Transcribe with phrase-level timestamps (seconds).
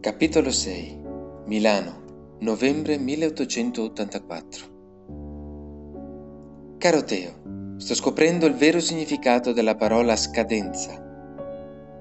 [0.00, 0.98] Capitolo 6
[1.44, 4.68] Milano, novembre 1884
[6.78, 11.04] Caro Teo, sto scoprendo il vero significato della parola scadenza.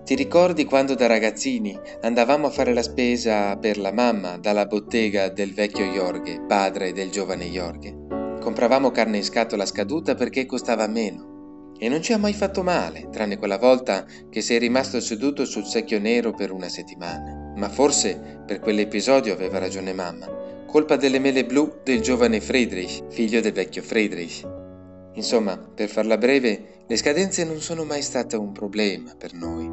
[0.06, 5.28] Ti ricordi quando da ragazzini andavamo a fare la spesa per la mamma dalla bottega
[5.28, 7.94] del vecchio Jorge, padre del giovane Jorge?
[8.40, 13.10] Compravamo carne in scatola scaduta perché costava meno e non ci ha mai fatto male,
[13.12, 17.39] tranne quella volta che sei rimasto seduto sul secchio nero per una settimana.
[17.60, 20.64] Ma forse per quell'episodio aveva ragione mamma.
[20.66, 24.48] Colpa delle mele blu del giovane Friedrich, figlio del vecchio Friedrich.
[25.16, 29.66] Insomma, per farla breve, le scadenze non sono mai state un problema per noi.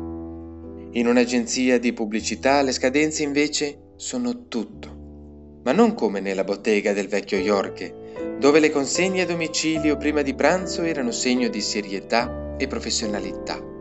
[0.99, 5.61] In un'agenzia di pubblicità le scadenze invece sono tutto.
[5.63, 10.35] Ma non come nella bottega del vecchio Jorge, dove le consegne a domicilio prima di
[10.35, 13.75] pranzo erano segno di serietà e professionalità.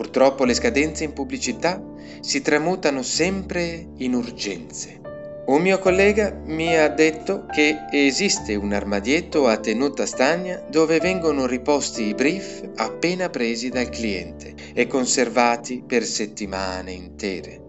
[0.00, 1.78] Purtroppo le scadenze in pubblicità
[2.20, 4.98] si tramutano sempre in urgenze.
[5.44, 11.44] Un mio collega mi ha detto che esiste un armadietto a tenuta stagna dove vengono
[11.44, 17.60] riposti i brief appena presi dal cliente e conservati per settimane intere.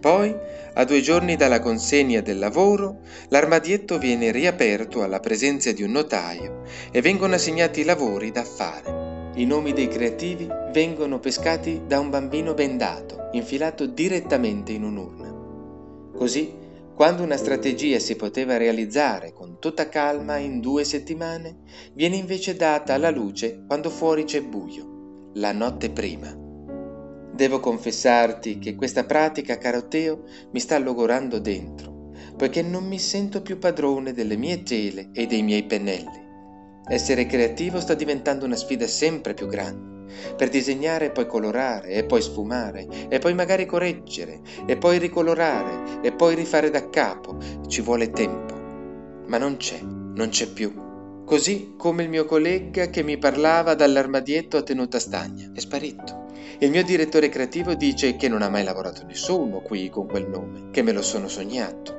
[0.00, 0.32] Poi,
[0.74, 6.62] a due giorni dalla consegna del lavoro, l'armadietto viene riaperto alla presenza di un notaio
[6.92, 9.03] e vengono assegnati i lavori da fare.
[9.36, 16.12] I nomi dei creativi vengono pescati da un bambino bendato, infilato direttamente in un'urna.
[16.16, 16.54] Così,
[16.94, 21.62] quando una strategia si poteva realizzare con tutta calma in due settimane,
[21.94, 26.32] viene invece data alla luce quando fuori c'è buio, la notte prima.
[27.32, 33.42] Devo confessarti che questa pratica, caro Teo, mi sta logorando dentro, poiché non mi sento
[33.42, 36.23] più padrone delle mie tele e dei miei pennelli.
[36.86, 40.12] Essere creativo sta diventando una sfida sempre più grande.
[40.36, 46.02] Per disegnare e poi colorare, e poi sfumare, e poi magari correggere, e poi ricolorare,
[46.02, 48.54] e poi rifare da capo, ci vuole tempo.
[49.26, 51.24] Ma non c'è, non c'è più.
[51.24, 56.26] Così come il mio collega che mi parlava dall'armadietto a tenuta stagna, è sparito.
[56.58, 60.68] Il mio direttore creativo dice che non ha mai lavorato nessuno qui con quel nome,
[60.70, 61.96] che me lo sono sognato.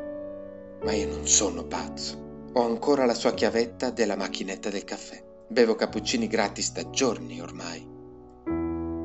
[0.83, 2.24] Ma io non sono pazzo.
[2.57, 5.21] Ho ancora la sua chiavetta della macchinetta del caffè.
[5.49, 7.85] Bevo cappuccini gratis da giorni ormai.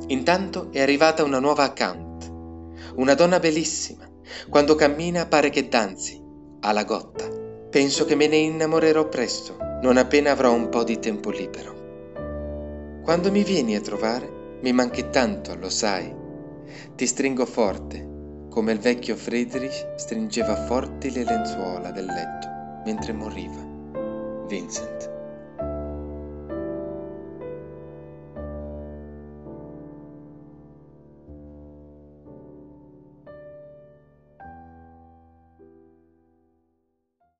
[0.07, 2.33] Intanto è arrivata una nuova account.
[2.95, 4.09] Una donna bellissima.
[4.49, 6.23] Quando cammina pare che danzi.
[6.61, 7.29] Ha la gotta.
[7.69, 13.03] Penso che me ne innamorerò presto, non appena avrò un po' di tempo libero.
[13.03, 16.15] Quando mi vieni a trovare, mi manchi tanto, lo sai.
[16.95, 23.63] Ti stringo forte, come il vecchio Friedrich stringeva forti le lenzuola del letto mentre moriva.
[24.49, 25.20] Vincent.